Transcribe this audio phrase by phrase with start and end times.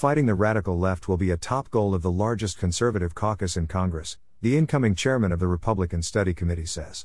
[0.00, 3.66] Fighting the radical left will be a top goal of the largest conservative caucus in
[3.66, 7.04] Congress, the incoming chairman of the Republican Study Committee says.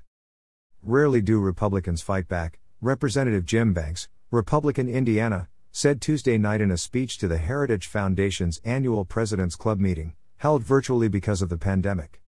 [0.82, 6.78] Rarely do Republicans fight back, Representative Jim Banks, Republican Indiana, said Tuesday night in a
[6.78, 12.22] speech to the Heritage Foundation's annual President's Club meeting, held virtually because of the pandemic.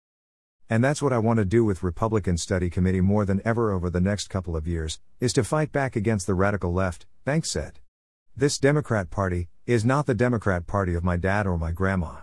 [0.68, 3.92] And that's what I want to do with Republican Study Committee more than ever over
[3.92, 7.82] the next couple of years, is to fight back against the radical left, Banks said.
[8.36, 12.18] This Democrat Party is not the Democrat Party of my dad or my grandma.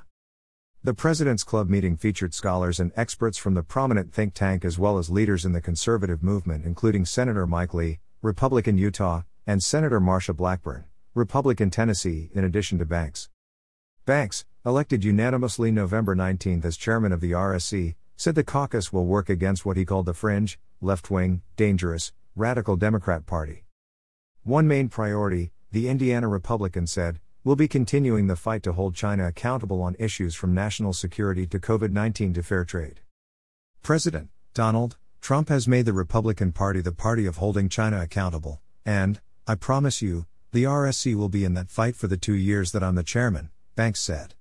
[0.85, 4.97] The President's Club meeting featured scholars and experts from the prominent think tank as well
[4.97, 10.37] as leaders in the conservative movement, including Senator Mike Lee, Republican Utah, and Senator Marsha
[10.37, 10.85] Blackburn,
[11.15, 13.29] Republican Tennessee, in addition to Banks.
[14.07, 19.29] Banks, elected unanimously November 19 as chairman of the RSC, said the caucus will work
[19.29, 23.65] against what he called the fringe, left wing, dangerous, radical Democrat Party.
[24.45, 29.27] One main priority, the Indiana Republican said, will be continuing the fight to hold China
[29.27, 33.01] accountable on issues from national security to COVID 19 to fair trade.
[33.83, 39.21] President Donald Trump has made the Republican Party the party of holding China accountable, and,
[39.47, 42.83] I promise you, the RSC will be in that fight for the two years that
[42.83, 44.35] I'm the chairman, Banks said.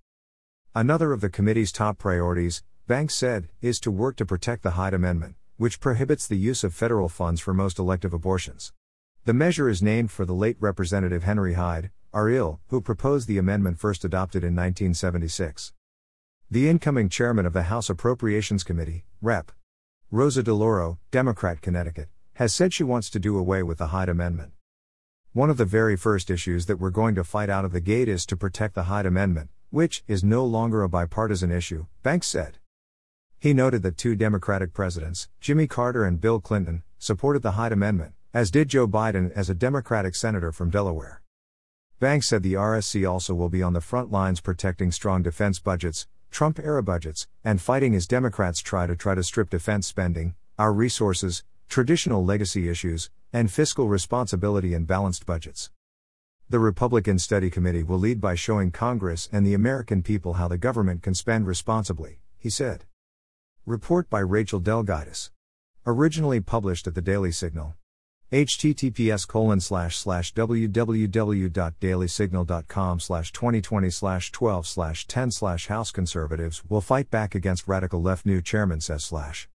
[0.75, 4.93] Another of the committee's top priorities, Banks said, is to work to protect the Hyde
[4.93, 8.73] Amendment, which prohibits the use of federal funds for most elective abortions.
[9.25, 13.79] The measure is named for the late Representative Henry Hyde, RIL, who proposed the amendment
[13.79, 15.73] first adopted in 1976.
[16.49, 19.51] The incoming chairman of the House Appropriations Committee, Rep.
[20.11, 24.51] Rosa DeLauro, Democrat Connecticut, has said she wants to do away with the Hyde Amendment.
[25.31, 28.09] One of the very first issues that we're going to fight out of the gate
[28.09, 32.57] is to protect the Hyde Amendment, which is no longer a bipartisan issue, Banks said.
[33.39, 38.13] He noted that two Democratic presidents, Jimmy Carter and Bill Clinton, supported the Hyde Amendment,
[38.33, 41.20] as did Joe Biden as a Democratic senator from Delaware.
[42.01, 46.07] Banks said the RSC also will be on the front lines protecting strong defense budgets,
[46.31, 50.73] Trump era budgets, and fighting as Democrats try to try to strip defense spending, our
[50.73, 55.69] resources, traditional legacy issues, and fiscal responsibility and balanced budgets.
[56.49, 60.57] The Republican Study Committee will lead by showing Congress and the American people how the
[60.57, 62.85] government can spend responsibly, he said.
[63.67, 65.29] Report by Rachel del Guidice.
[65.85, 67.75] Originally published at the Daily Signal.
[68.31, 76.63] Https colon slash slash www.dailysignal.com slash 2020 slash 12 slash 10 slash House Conservatives.
[76.69, 79.49] Will fight back against radical left new chairman says slash